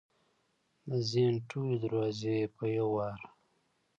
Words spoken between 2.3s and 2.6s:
یې